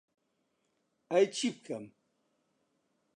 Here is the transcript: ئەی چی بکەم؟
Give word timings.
ئەی 1.11 1.25
چی 1.35 1.47
بکەم؟ 1.55 1.85